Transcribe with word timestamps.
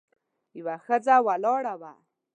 یوه 0.59 0.75
ښځه 0.85 1.15
ولاړه 1.27 1.73
وه. 1.81 1.93